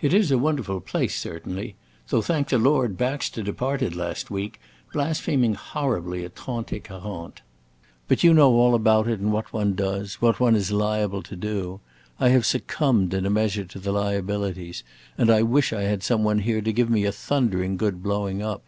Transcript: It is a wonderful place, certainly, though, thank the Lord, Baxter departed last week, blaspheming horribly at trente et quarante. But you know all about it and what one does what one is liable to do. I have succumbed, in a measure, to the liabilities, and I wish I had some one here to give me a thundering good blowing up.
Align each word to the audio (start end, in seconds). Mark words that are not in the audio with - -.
It 0.00 0.12
is 0.12 0.32
a 0.32 0.36
wonderful 0.36 0.80
place, 0.80 1.14
certainly, 1.14 1.76
though, 2.08 2.22
thank 2.22 2.48
the 2.48 2.58
Lord, 2.58 2.98
Baxter 2.98 3.40
departed 3.40 3.94
last 3.94 4.28
week, 4.28 4.58
blaspheming 4.92 5.54
horribly 5.54 6.24
at 6.24 6.34
trente 6.34 6.72
et 6.72 6.82
quarante. 6.82 7.42
But 8.08 8.24
you 8.24 8.34
know 8.34 8.52
all 8.54 8.74
about 8.74 9.06
it 9.06 9.20
and 9.20 9.32
what 9.32 9.52
one 9.52 9.76
does 9.76 10.14
what 10.14 10.40
one 10.40 10.56
is 10.56 10.72
liable 10.72 11.22
to 11.22 11.36
do. 11.36 11.78
I 12.18 12.30
have 12.30 12.46
succumbed, 12.46 13.14
in 13.14 13.24
a 13.24 13.30
measure, 13.30 13.64
to 13.66 13.78
the 13.78 13.92
liabilities, 13.92 14.82
and 15.16 15.30
I 15.30 15.42
wish 15.42 15.72
I 15.72 15.82
had 15.82 16.02
some 16.02 16.24
one 16.24 16.40
here 16.40 16.60
to 16.62 16.72
give 16.72 16.90
me 16.90 17.04
a 17.04 17.12
thundering 17.12 17.76
good 17.76 18.02
blowing 18.02 18.42
up. 18.42 18.64